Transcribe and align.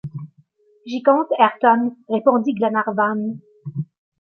J’y 0.87 1.03
compte, 1.03 1.27
Ayrton,» 1.37 1.95
répondit 2.09 2.53
Glenarvan. 2.53 3.35